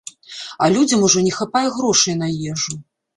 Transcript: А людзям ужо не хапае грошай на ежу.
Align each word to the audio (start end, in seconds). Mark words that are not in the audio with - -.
А 0.63 0.69
людзям 0.75 1.03
ужо 1.07 1.21
не 1.27 1.33
хапае 1.39 1.63
грошай 1.77 2.17
на 2.23 2.31
ежу. 2.53 2.79